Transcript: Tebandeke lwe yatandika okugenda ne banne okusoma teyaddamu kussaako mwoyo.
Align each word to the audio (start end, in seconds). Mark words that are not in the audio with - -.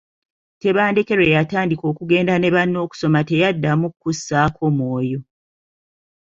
Tebandeke 0.61 1.13
lwe 1.17 1.33
yatandika 1.35 1.83
okugenda 1.91 2.33
ne 2.37 2.49
banne 2.55 2.77
okusoma 2.85 3.19
teyaddamu 3.29 3.87
kussaako 4.01 4.63
mwoyo. 4.77 5.19